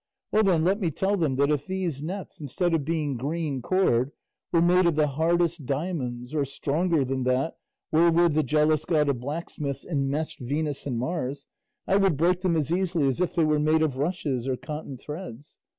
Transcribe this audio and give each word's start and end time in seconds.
Well 0.31 0.41
then 0.41 0.63
let 0.63 0.79
me 0.81 0.89
tell 0.89 1.15
them 1.15 1.35
that 1.35 1.51
if 1.51 1.67
these 1.67 2.01
nets, 2.01 2.41
instead 2.41 2.73
of 2.73 2.83
being 2.83 3.17
green 3.17 3.61
cord, 3.61 4.11
were 4.51 4.59
made 4.59 4.87
of 4.87 4.95
the 4.95 5.05
hardest 5.09 5.67
diamonds, 5.67 6.33
or 6.33 6.43
stronger 6.43 7.05
than 7.05 7.21
that 7.25 7.57
wherewith 7.91 8.33
the 8.33 8.41
jealous 8.41 8.83
god 8.83 9.09
of 9.09 9.19
blacksmiths 9.19 9.85
enmeshed 9.85 10.39
Venus 10.39 10.87
and 10.87 10.97
Mars, 10.97 11.45
I 11.85 11.97
would 11.97 12.17
break 12.17 12.41
them 12.41 12.55
as 12.55 12.71
easily 12.73 13.07
as 13.09 13.21
if 13.21 13.35
they 13.35 13.45
were 13.45 13.59
made 13.59 13.83
of 13.83 13.95
rushes 13.97 14.47
or 14.47 14.57
cotton 14.57 14.97
threads." 14.97 15.59